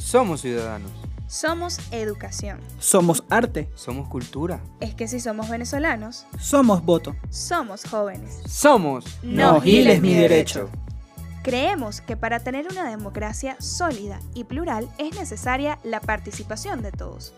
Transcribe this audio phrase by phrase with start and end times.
[0.00, 0.90] Somos ciudadanos.
[1.28, 2.58] Somos educación.
[2.80, 3.68] Somos arte.
[3.76, 4.60] Somos cultura.
[4.80, 7.14] Es que si somos venezolanos, Somos voto.
[7.28, 8.40] somos jóvenes.
[8.48, 9.04] Somos.
[9.22, 10.68] No giles mi derecho.
[11.44, 17.32] Creemos que para tener una democracia sólida y plural es necesaria la participación de todos.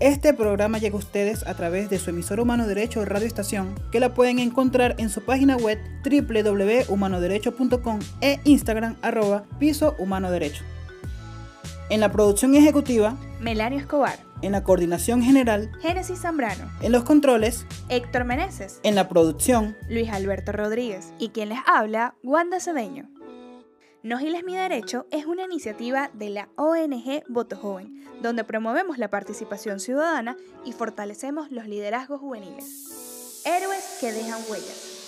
[0.00, 3.98] Este programa llega a ustedes a través de su emisor Humano Derecho Radio Estación, que
[4.00, 10.62] la pueden encontrar en su página web www.humanoderecho.com e Instagram arroba piso humano derecho.
[11.90, 17.64] En la producción ejecutiva, Melanio Escobar, en la coordinación general, Génesis Zambrano, en los controles,
[17.88, 23.08] Héctor Meneses, en la producción, Luis Alberto Rodríguez y quien les habla, Wanda Cedeño.
[24.02, 29.08] No Giles Mi Derecho es una iniciativa de la ONG Voto Joven, donde promovemos la
[29.08, 30.36] participación ciudadana
[30.66, 33.42] y fortalecemos los liderazgos juveniles.
[33.46, 34.98] Héroes que dejan huellas.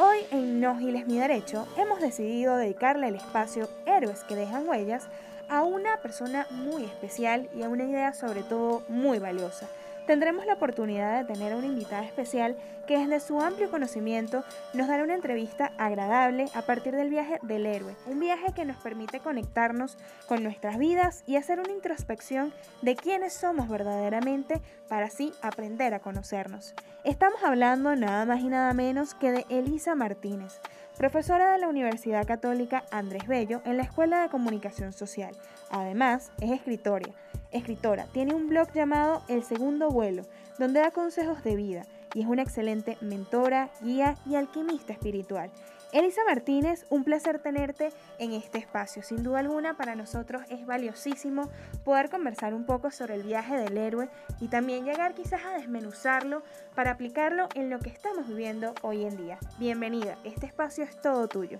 [0.00, 5.08] Hoy en No Giles Mi Derecho hemos decidido dedicarle el espacio Héroes que dejan huellas
[5.48, 9.66] a una persona muy especial y a una idea sobre todo muy valiosa.
[10.08, 14.88] Tendremos la oportunidad de tener a una invitada especial que desde su amplio conocimiento nos
[14.88, 19.20] dará una entrevista agradable a partir del viaje del héroe, un viaje que nos permite
[19.20, 25.92] conectarnos con nuestras vidas y hacer una introspección de quiénes somos verdaderamente para así aprender
[25.92, 26.74] a conocernos.
[27.04, 30.58] Estamos hablando nada más y nada menos que de Elisa Martínez,
[30.98, 35.30] profesora de la Universidad Católica Andrés Bello en la Escuela de Comunicación Social.
[35.70, 37.08] Además, es escritora.
[37.52, 40.24] Escritora, tiene un blog llamado El Segundo Vuelo,
[40.58, 45.52] donde da consejos de vida y es una excelente mentora, guía y alquimista espiritual.
[45.90, 49.02] Elisa Martínez, un placer tenerte en este espacio.
[49.02, 51.50] Sin duda alguna, para nosotros es valiosísimo
[51.82, 56.42] poder conversar un poco sobre el viaje del héroe y también llegar quizás a desmenuzarlo
[56.74, 59.38] para aplicarlo en lo que estamos viviendo hoy en día.
[59.56, 61.58] Bienvenida, este espacio es todo tuyo.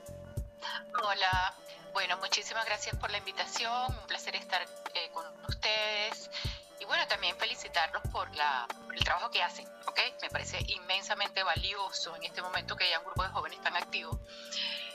[1.02, 1.54] Hola,
[1.94, 6.30] bueno, muchísimas gracias por la invitación, un placer estar eh, con ustedes
[6.88, 10.00] bueno, también felicitarlos por, la, por el trabajo que hacen, ¿ok?
[10.22, 14.18] Me parece inmensamente valioso en este momento que haya un grupo de jóvenes tan activos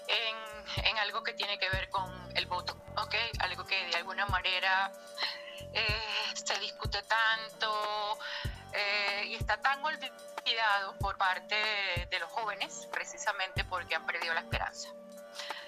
[0.07, 3.15] en, en algo que tiene que ver con el voto, ¿ok?
[3.39, 4.91] Algo que de alguna manera
[5.73, 8.17] eh, se discute tanto
[8.73, 11.55] eh, y está tan olvidado por parte
[12.09, 14.89] de los jóvenes precisamente porque han perdido la esperanza.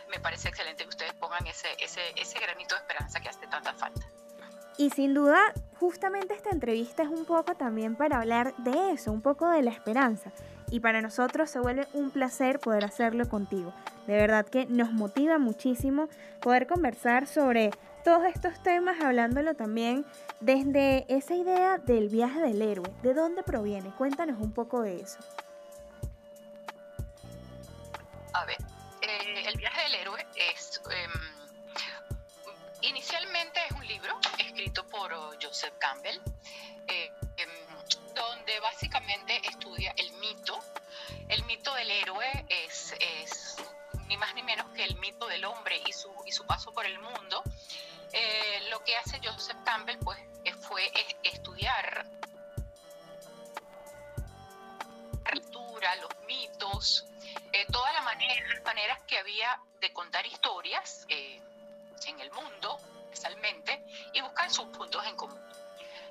[0.09, 3.74] Me parece excelente que ustedes pongan ese, ese, ese granito de esperanza que hace tanta
[3.74, 4.07] falta.
[4.78, 5.40] Y sin duda,
[5.80, 9.72] justamente esta entrevista es un poco también para hablar de eso, un poco de la
[9.72, 10.31] esperanza.
[10.69, 13.74] Y para nosotros se vuelve un placer poder hacerlo contigo.
[14.08, 16.09] De verdad que nos motiva muchísimo
[16.41, 17.72] poder conversar sobre
[18.03, 20.06] todos estos temas, hablándolo también
[20.40, 22.92] desde esa idea del viaje del héroe.
[23.02, 23.92] ¿De dónde proviene?
[23.97, 25.19] Cuéntanos un poco de eso.
[28.34, 28.57] A ver,
[29.02, 30.81] eh, el viaje del héroe es...
[30.92, 31.25] em,
[34.97, 36.19] por oh, Joseph Campbell,
[36.88, 37.50] eh, em,
[38.13, 40.57] donde básicamente estudia el mito.
[41.28, 42.94] El mito del héroe es,
[44.07, 46.85] ni más ni menos que el mito del hombre y su, y su paso por
[46.85, 47.44] el mundo.
[48.13, 50.19] Eh, lo que hace Joseph Campbell pues,
[50.61, 52.06] fue es- estudiar
[55.29, 57.06] cultura, los mitos,
[57.51, 61.41] eh, todas las maneras, maneras que había de contar historias eh,
[62.07, 62.77] en el mundo,
[64.14, 65.40] y buscar sus puntos en común.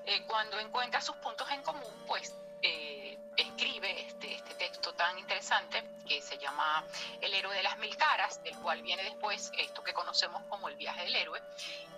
[0.07, 5.83] Eh, cuando encuentra sus puntos en común, pues eh, escribe este, este texto tan interesante
[6.07, 6.85] que se llama
[7.21, 10.77] El héroe de las mil caras, del cual viene después esto que conocemos como el
[10.77, 11.41] viaje del héroe,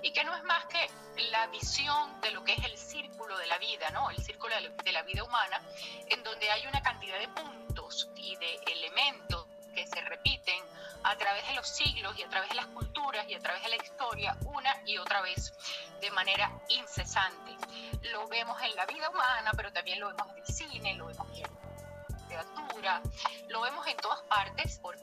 [0.03, 0.91] y que no es más que
[1.31, 4.11] la visión de lo que es el círculo de la vida, ¿no?
[4.11, 5.61] El círculo de la vida humana,
[6.09, 9.46] en donde hay una cantidad de puntos y de elementos
[9.77, 10.65] que se repiten
[11.05, 13.69] a través de los siglos y a través de las culturas y a través de
[13.69, 15.53] la historia una y otra vez
[16.01, 17.53] de manera incesante.
[18.11, 21.29] Lo vemos en la vida humana, pero también lo vemos en el cine, lo vemos
[21.35, 23.03] en la literatura,
[23.49, 24.79] lo vemos en todas partes.
[24.79, 24.97] Por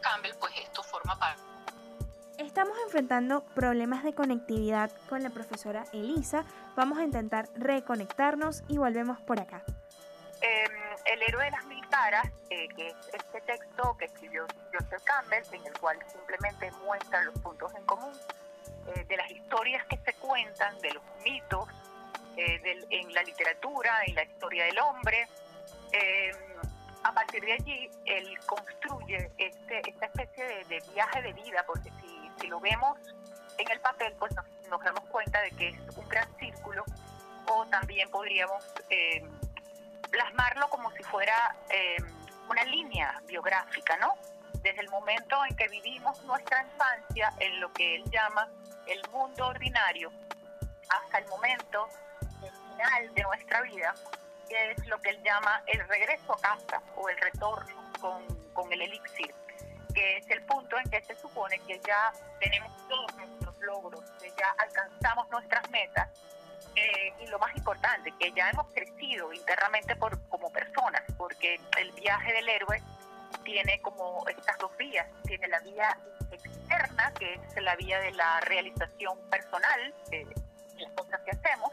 [0.00, 1.42] Campbell, pues esto forma parte
[2.38, 6.46] Estamos enfrentando problemas de conectividad con la profesora Elisa.
[6.74, 9.62] Vamos a intentar reconectarnos y volvemos por acá.
[10.40, 10.64] Eh,
[11.06, 15.44] el héroe de las mil caras, eh, que es este texto que escribió Joseph Campbell,
[15.52, 18.12] en el cual simplemente muestra los puntos en común
[18.86, 21.68] eh, de las historias que se cuentan, de los mitos,
[22.36, 25.28] eh, del- en la literatura, en la historia del hombre.
[25.92, 26.32] Eh,
[27.02, 31.90] a partir de allí, él construye este, esta especie de, de viaje de vida, porque
[32.00, 32.98] si, si lo vemos
[33.58, 36.84] en el papel, pues nos, nos damos cuenta de que es un gran círculo,
[37.48, 38.64] o también podríamos...
[40.10, 41.96] plasmarlo como si fuera eh,
[42.48, 44.14] una línea biográfica, ¿no?
[44.62, 48.48] desde el momento en que vivimos nuestra infancia en lo que él llama
[48.86, 50.12] el mundo ordinario,
[50.88, 51.88] hasta el momento
[52.40, 53.94] final de nuestra vida,
[54.48, 58.72] que es lo que él llama el regreso a casa o el retorno con, con
[58.72, 59.34] el elixir,
[59.94, 64.30] que es el punto en que se supone que ya tenemos todos nuestros logros, que
[64.30, 66.08] ya alcanzamos nuestras metas
[66.76, 71.92] eh, y lo más importante, que ya hemos crecido internamente por, como personas, porque el
[71.92, 72.82] viaje del héroe
[73.44, 75.96] tiene como estas dos vías, tiene la vía
[76.30, 80.26] externa, que es la vía de la realización personal de
[80.78, 81.72] las cosas que hacemos,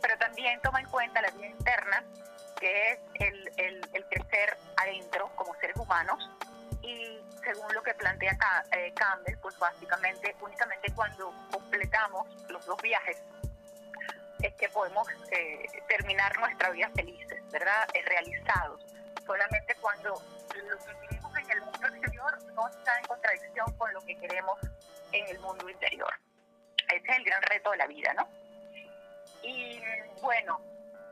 [0.00, 2.04] pero también toma en cuenta la vía interna,
[2.58, 6.28] que es el, el, crecer adentro como seres humanos,
[6.82, 8.36] y según lo que plantea
[8.72, 13.22] eh, Campbell, pues básicamente únicamente cuando completamos los dos viajes
[14.42, 17.88] es que podemos eh, terminar nuestra vida felices, ¿verdad?
[17.94, 18.84] Eh, realizados.
[19.24, 20.20] Solamente cuando
[20.54, 24.58] lo que queremos en el mundo exterior no está en contradicción con lo que queremos
[25.12, 26.12] en el mundo interior.
[26.92, 28.28] Ese es el gran reto de la vida, ¿no?
[29.42, 29.80] Y
[30.20, 30.60] bueno,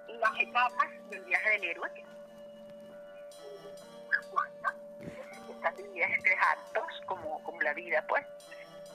[0.08, 2.04] las etapas del viaje del héroe, que
[5.52, 8.24] están divididas en tres actos, como, como la vida, pues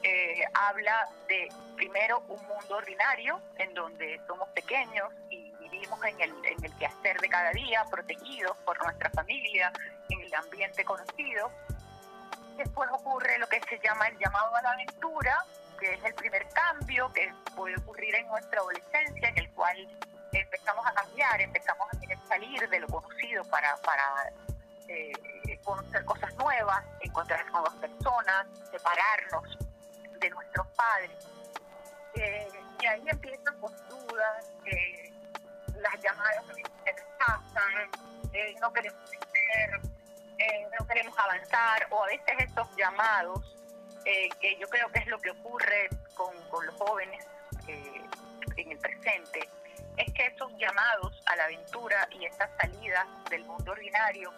[0.07, 6.31] eh, habla de, primero, un mundo ordinario, en donde somos pequeños y vivimos en el,
[6.45, 9.73] en el quehacer de cada día, protegidos por nuestra familia,
[10.09, 11.51] en el ambiente conocido.
[12.55, 15.43] Después ocurre lo que se llama el llamado a la aventura,
[15.79, 19.87] que es el primer cambio que puede ocurrir en nuestra adolescencia, en el cual
[20.33, 24.31] empezamos a cambiar, empezamos a querer salir de lo conocido para, para
[24.87, 25.11] eh,
[25.63, 29.54] conocer cosas nuevas, encontrar nuevas personas, separarnos
[30.25, 31.11] de nuestros padres.
[32.15, 32.47] Eh,
[32.81, 35.13] y ahí empiezan con dudas, eh,
[35.77, 37.89] las llamadas se rechazan,
[38.33, 39.81] eh, no queremos crecer,
[40.79, 43.55] no queremos avanzar, o a veces estos llamados,
[44.03, 47.25] que yo creo que es lo que ocurre con, con los jóvenes
[47.67, 49.49] en el presente,
[49.97, 54.31] es que estos llamados a la aventura y esta salida del mundo ordinario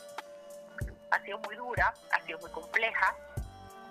[1.11, 3.15] ha sido muy dura, ha sido muy compleja,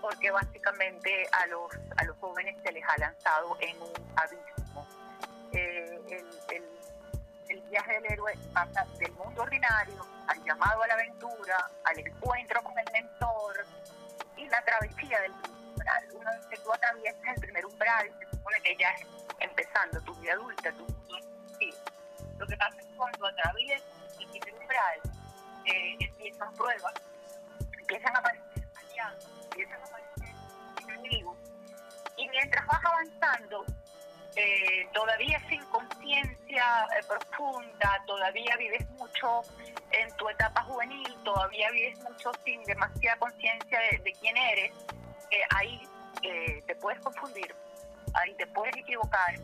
[0.01, 1.73] porque básicamente a los,
[2.17, 4.87] los jóvenes se les ha lanzado en un abismo.
[5.53, 6.63] Eh, el,
[7.49, 12.63] el, viaje del héroe pasa del mundo ordinario al llamado a la aventura, al encuentro
[12.63, 13.67] con el mentor
[14.37, 16.09] y la travesía del umbral.
[16.15, 18.95] Una vez que tú atraviesas el primer umbral, se supone que ya
[19.41, 20.87] empezando tu vida adulta, tu
[21.59, 21.73] sí.
[22.39, 23.89] Lo que pasa es cuando atraviesas
[24.21, 25.01] el primer umbral,
[25.65, 26.95] eh, empiezan pruebas,
[27.79, 28.46] empiezan a aparecer
[32.37, 33.65] mientras vas avanzando,
[34.37, 39.41] eh, todavía sin conciencia eh, profunda, todavía vives mucho
[39.91, 44.73] en tu etapa juvenil, todavía vives mucho sin demasiada conciencia de, quién eres,
[45.31, 45.81] eh, ahí
[46.67, 47.55] te puedes confundir,
[48.15, 49.37] ahí te puedes equivocar,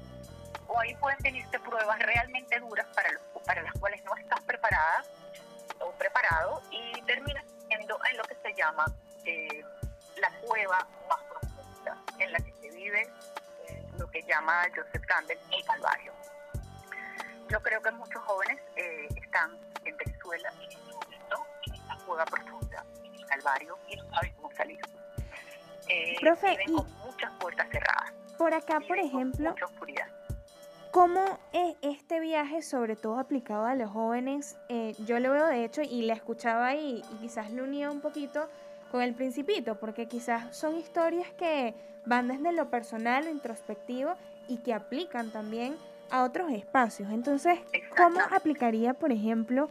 [0.67, 3.11] o ahí pueden venirte pruebas realmente duras para,
[3.47, 5.05] para las cuales no estás preparada
[5.81, 8.85] o preparado y terminas siendo en lo que se llama
[10.17, 12.52] la cueva más profunda en la que
[12.93, 13.09] vive
[13.99, 16.13] lo que llama Joseph Campbell el Calvario.
[17.49, 22.25] Yo creo que muchos jóvenes eh, están en Venezuela en este momento en esta cueva
[22.25, 24.81] profunda, en el Calvario, y no saben cómo salir.
[25.89, 28.13] Eh, Profe, viven con muchas puertas cerradas.
[28.39, 30.07] Por acá, por ejemplo, mucha oscuridad.
[30.91, 34.59] ¿Cómo es este viaje, sobre todo aplicado a los jóvenes?
[34.69, 38.01] Eh, yo lo veo de hecho y la escuchaba y, y quizás lo unía un
[38.01, 38.49] poquito
[38.93, 44.15] con el principito, porque quizás son historias que van desde lo personal, lo introspectivo
[44.49, 45.75] y que aplican también
[46.11, 47.11] a otros espacios.
[47.11, 47.59] Entonces,
[47.97, 49.71] ¿cómo aplicaría, por ejemplo,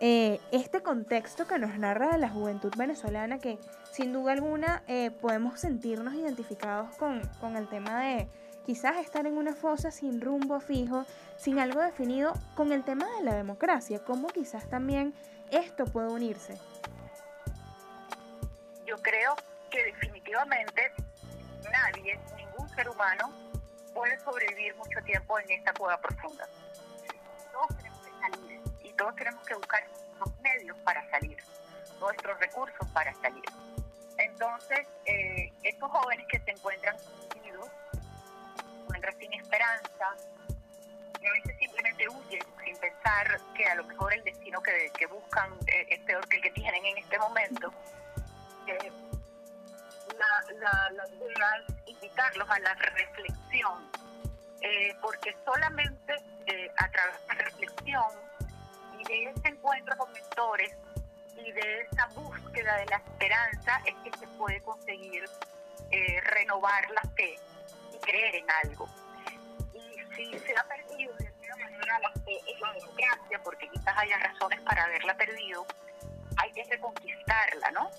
[0.00, 3.58] eh, este contexto que nos narra de la juventud venezolana, que
[3.92, 8.26] sin duda alguna eh, podemos sentirnos identificados con, con el tema de
[8.64, 11.04] quizás estar en una fosa sin rumbo fijo,
[11.36, 15.12] sin algo definido, con el tema de la democracia, cómo quizás también
[15.50, 16.56] esto puede unirse?
[18.92, 19.34] Yo creo
[19.70, 20.92] que definitivamente
[21.72, 23.32] nadie, ningún ser humano,
[23.94, 26.46] puede sobrevivir mucho tiempo en esta cueva profunda.
[27.50, 29.82] Todos tenemos que salir y todos tenemos que buscar
[30.20, 31.38] los medios para salir,
[32.00, 33.44] nuestros recursos para salir.
[34.18, 36.94] Entonces, eh, estos jóvenes que se encuentran
[37.34, 44.12] hundidos, se encuentran sin esperanza, a veces simplemente huyen sin pensar que a lo mejor
[44.12, 47.72] el destino que, que buscan eh, es peor que el que tienen en este momento
[50.18, 53.90] la, la, es invitarlos a la reflexión,
[54.60, 56.14] eh, porque solamente
[56.46, 58.10] eh, a través de la reflexión
[58.98, 60.76] y de ese encuentro con mentores
[61.36, 65.24] y de esa búsqueda de la esperanza es que se puede conseguir
[65.90, 67.38] eh, renovar la fe
[67.92, 68.88] y creer en algo.
[69.74, 73.94] Y si se ha perdido de alguna manera la fe en la democracia, porque quizás
[73.96, 75.66] haya razones para haberla perdido,
[76.36, 77.90] hay que reconquistarla, ¿no?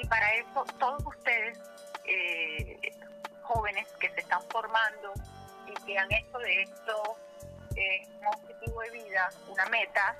[0.00, 1.58] Y para eso todos ustedes,
[2.04, 2.78] eh,
[3.42, 5.12] jóvenes que se están formando
[5.66, 7.16] y que han hecho de esto
[7.74, 10.16] eh, un objetivo de vida, una meta,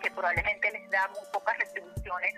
[0.00, 2.34] que probablemente les da muy pocas retribuciones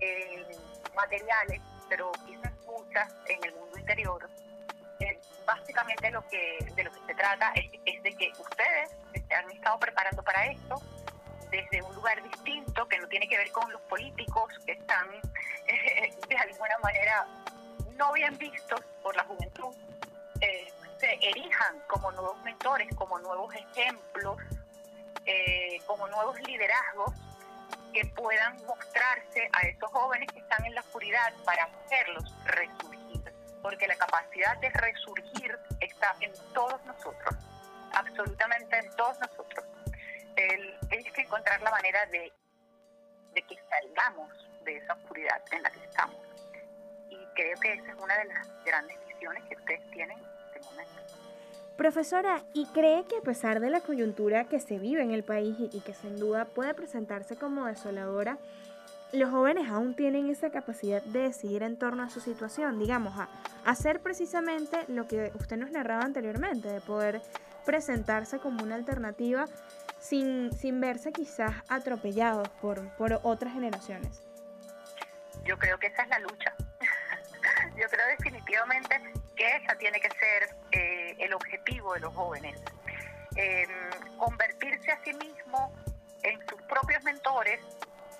[0.00, 0.46] eh,
[0.94, 4.28] materiales, pero quizás muchas en el mundo interior.
[5.00, 8.90] Eh, básicamente lo que de lo que se trata es, es de que ustedes
[9.28, 10.80] se han estado preparando para esto
[11.50, 15.08] desde un lugar distinto que no tiene que ver con los políticos que están
[16.28, 17.26] de alguna manera
[17.96, 19.74] no bien vistos por la juventud,
[20.40, 24.38] eh, se erijan como nuevos mentores, como nuevos ejemplos,
[25.26, 27.12] eh, como nuevos liderazgos
[27.92, 33.86] que puedan mostrarse a esos jóvenes que están en la oscuridad para hacerlos resurgir, porque
[33.86, 37.34] la capacidad de resurgir está en todos nosotros,
[37.92, 39.57] absolutamente en todos nosotros.
[40.38, 42.32] El, que encontrar la manera de,
[43.34, 44.30] de que salgamos
[44.64, 46.16] de esa oscuridad en la que estamos.
[47.10, 50.60] Y creo que esa es una de las grandes visiones que ustedes tienen en este
[50.60, 51.02] momento.
[51.76, 55.56] Profesora, ¿y cree que a pesar de la coyuntura que se vive en el país
[55.58, 58.38] y que sin duda puede presentarse como desoladora,
[59.12, 63.28] los jóvenes aún tienen esa capacidad de decidir en torno a su situación, digamos, a
[63.64, 67.22] hacer precisamente lo que usted nos narraba anteriormente, de poder
[67.64, 69.46] presentarse como una alternativa
[69.98, 74.22] sin, sin verse quizás atropellados por, por otras generaciones?
[75.44, 76.54] Yo creo que esa es la lucha.
[77.76, 79.00] Yo creo definitivamente
[79.36, 82.60] que esa tiene que ser eh, el objetivo de los jóvenes.
[83.36, 83.66] Eh,
[84.18, 85.72] convertirse a sí mismo
[86.22, 87.60] en sus propios mentores,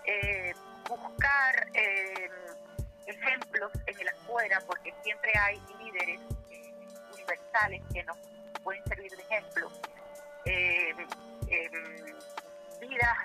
[0.04, 0.54] eh,
[0.88, 1.68] buscar
[3.06, 6.20] ejemplos en el afuera, porque siempre hay líderes
[7.14, 8.16] universales que nos
[8.62, 9.70] pueden servir de ejemplo.
[12.80, 13.18] Vidas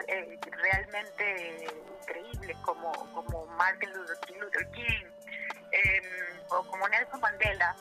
[0.52, 1.68] realmente
[2.02, 5.06] increíbles como, como Martin Luther King,
[6.50, 7.76] o como Nelson Mandela,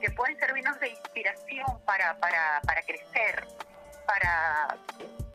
[0.00, 3.46] que pueden servirnos de inspiración para, para, para crecer,
[4.06, 4.76] para,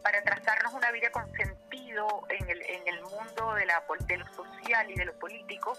[0.02, 4.34] para trazarnos una vida con sentido en el, en el mundo de, la, de lo
[4.34, 5.78] social y de lo político,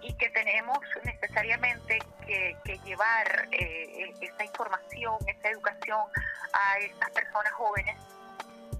[0.00, 6.00] y que tenemos necesariamente que, llevar eh, esa información, esa educación
[6.52, 7.96] a estas personas jóvenes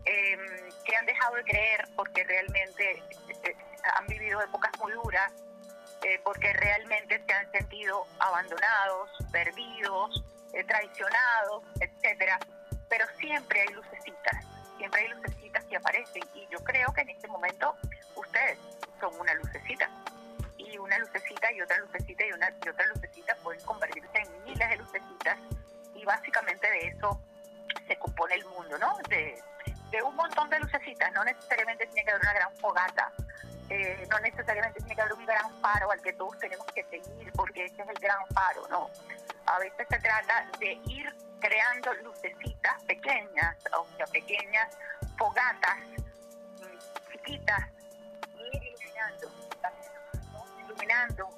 [0.05, 0.39] eh,
[0.85, 3.03] que han dejado de creer porque realmente
[3.45, 3.57] eh,
[3.97, 5.33] han vivido épocas muy duras
[6.03, 12.39] eh, porque realmente se han sentido abandonados, perdidos, eh, traicionados, etcétera.
[12.89, 14.47] Pero siempre hay lucecitas,
[14.77, 17.75] siempre hay lucecitas que aparecen y yo creo que en este momento
[18.15, 18.59] ustedes
[19.01, 19.91] son una lucecita
[20.79, 22.33] una lucecita y otra lucecita y
[22.69, 25.39] otra lucecita pueden convertirse en miles de lucecitas
[25.95, 27.21] y básicamente de eso
[27.87, 28.97] se compone el mundo, ¿no?
[29.09, 29.43] De,
[30.05, 33.13] un montón de lucecitas, no necesariamente tiene que haber una gran fogata,
[33.69, 37.33] eh, no necesariamente tiene que haber un gran faro al que todos tenemos que seguir
[37.33, 38.91] porque ese es el gran faro, no.
[39.47, 44.77] A veces se trata de ir creando lucecitas pequeñas, o sea, pequeñas
[45.17, 45.79] fogatas
[46.61, 47.69] mm, chiquitas,
[48.37, 49.31] ir iluminando,
[50.89, 51.29] iluminando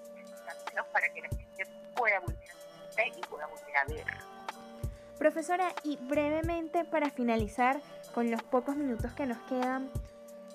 [0.92, 1.66] para que la gente
[1.97, 2.50] pueda volver
[2.99, 4.04] a y pueda volver a ver.
[5.19, 7.80] Profesora, y brevemente para finalizar,
[8.14, 9.90] con los pocos minutos que nos quedan,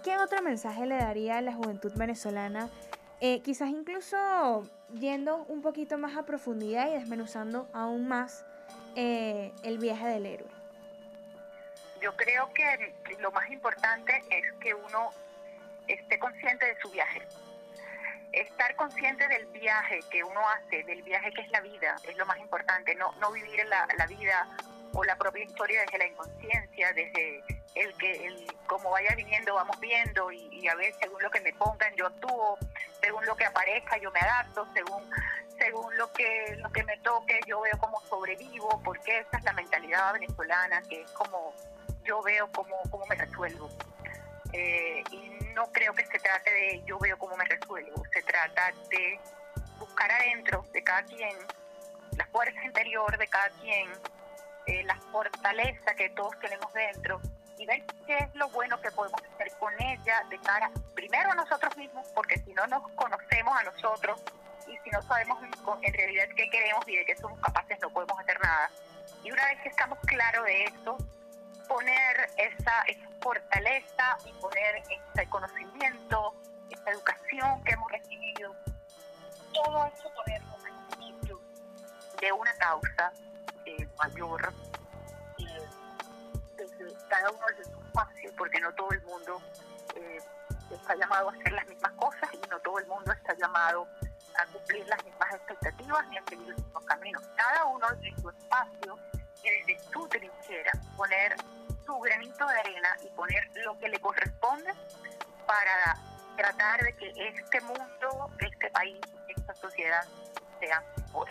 [0.03, 2.69] ¿qué otro mensaje le daría a la juventud venezolana?
[3.21, 8.43] Eh, quizás incluso yendo un poquito más a profundidad y desmenuzando aún más
[8.95, 10.49] eh, el viaje del héroe.
[12.01, 15.11] Yo creo que lo más importante es que uno
[15.87, 17.21] esté consciente de su viaje.
[18.36, 22.25] Estar consciente del viaje que uno hace, del viaje que es la vida, es lo
[22.25, 22.94] más importante.
[22.96, 24.48] No, no vivir la, la vida
[24.94, 27.44] o la propia historia desde la inconsciencia, desde
[27.75, 31.54] el que el, como vaya viniendo vamos viendo y, a ver según lo que me
[31.54, 32.58] pongan yo actúo,
[33.01, 35.10] según lo que aparezca yo me adapto, según
[35.58, 39.54] según lo que lo que me toque yo veo cómo sobrevivo, porque esa es la
[39.54, 41.54] mentalidad venezolana, que es como
[42.04, 43.70] yo veo cómo, cómo me resuelvo.
[44.57, 48.71] Eh, y no creo que se trate de yo veo cómo me resuelvo, se trata
[48.89, 49.19] de
[49.77, 51.35] buscar adentro de cada quien,
[52.15, 53.89] la fuerza interior de cada quien,
[54.67, 57.19] eh, la fortaleza que todos tenemos dentro
[57.57, 61.35] y ver qué es lo bueno que podemos hacer con ella de cara primero a
[61.35, 64.21] nosotros mismos, porque si no nos conocemos a nosotros
[64.67, 65.38] y si no sabemos
[65.83, 68.71] en, realidad qué queremos y de qué somos capaces, no podemos hacer nada.
[69.21, 70.97] Y una vez que estamos claros de eso,
[71.67, 76.36] poner esa, esa fortaleza y poner ese conocimiento,
[76.69, 78.55] esa educación que hemos recibido,
[79.53, 81.41] todo eso ponerlo al servicio
[82.19, 83.12] de una causa
[83.65, 84.53] eh, mayor,
[85.39, 85.69] eh,
[86.57, 89.41] desde cada uno de su espacio, porque no todo el mundo
[89.95, 90.19] eh,
[90.72, 93.88] está llamado a hacer las mismas cosas y no todo el mundo está llamado
[94.38, 97.24] a cumplir las mismas expectativas ni a seguir los mismos caminos.
[97.36, 99.00] Cada uno de su espacio
[99.44, 101.36] desde su trinchera poner
[101.86, 104.72] su granito de arena y poner lo que le corresponde
[105.46, 105.98] para
[106.36, 109.00] tratar de que este mundo, este país,
[109.30, 110.04] esta sociedad
[110.60, 111.30] sea mejor.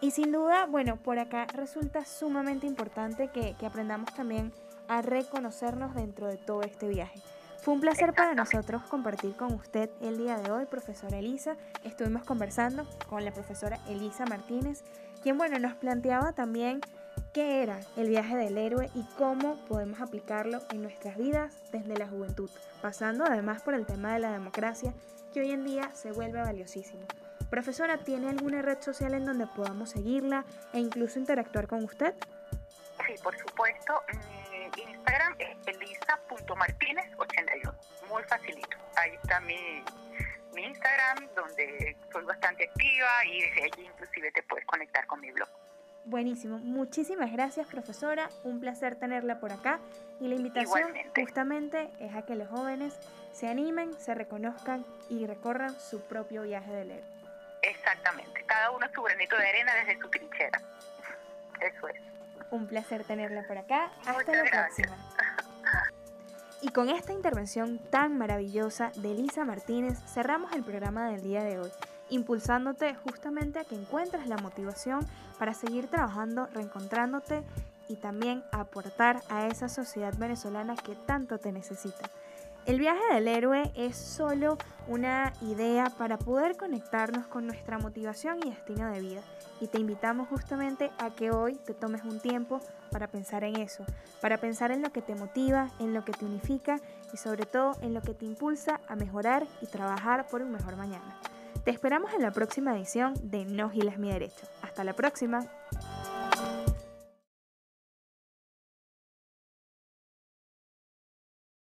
[0.00, 4.52] Y sin duda, bueno, por acá resulta sumamente importante que aprendamos también
[4.86, 7.20] a reconocernos dentro de todo este viaje.
[7.60, 11.56] Fue un placer para nosotros compartir con usted el día de hoy, profesora Elisa.
[11.84, 14.84] Estuvimos conversando con la profesora Elisa Martínez,
[15.22, 16.80] quien bueno, nos planteaba también
[17.32, 22.06] qué era el viaje del héroe y cómo podemos aplicarlo en nuestras vidas desde la
[22.06, 22.48] juventud,
[22.80, 24.94] pasando además por el tema de la democracia,
[25.34, 27.02] que hoy en día se vuelve valiosísimo.
[27.50, 32.14] Profesora, ¿tiene alguna red social en donde podamos seguirla e incluso interactuar con usted?
[33.06, 33.94] Sí, por supuesto.
[34.76, 37.17] Mi Instagram es elisa.martinez81.
[38.08, 38.76] Muy facilito.
[38.96, 39.82] Ahí está mi,
[40.54, 45.30] mi Instagram, donde soy bastante activa y desde allí inclusive te puedes conectar con mi
[45.30, 45.48] blog.
[46.04, 46.58] Buenísimo.
[46.58, 48.30] Muchísimas gracias, profesora.
[48.42, 49.78] Un placer tenerla por acá.
[50.20, 51.20] Y la invitación Igualmente.
[51.22, 52.98] justamente es a que los jóvenes
[53.32, 57.04] se animen, se reconozcan y recorran su propio viaje del héroe.
[57.62, 58.42] Exactamente.
[58.46, 60.60] Cada uno su granito de arena desde su trinchera.
[61.60, 62.00] Eso es.
[62.50, 63.90] Un placer tenerla por acá.
[64.06, 64.88] Hasta la gracias.
[64.88, 64.96] próxima.
[66.60, 71.60] Y con esta intervención tan maravillosa de Lisa Martínez cerramos el programa del día de
[71.60, 71.70] hoy,
[72.10, 75.06] impulsándote justamente a que encuentres la motivación
[75.38, 77.44] para seguir trabajando, reencontrándote
[77.88, 82.10] y también aportar a esa sociedad venezolana que tanto te necesita.
[82.68, 84.58] El viaje del héroe es solo
[84.88, 89.22] una idea para poder conectarnos con nuestra motivación y destino de vida.
[89.62, 92.60] Y te invitamos justamente a que hoy te tomes un tiempo
[92.90, 93.86] para pensar en eso,
[94.20, 96.78] para pensar en lo que te motiva, en lo que te unifica
[97.10, 100.76] y sobre todo en lo que te impulsa a mejorar y trabajar por un mejor
[100.76, 101.18] mañana.
[101.64, 104.46] Te esperamos en la próxima edición de No Giles Mi Derecho.
[104.60, 105.40] Hasta la próxima.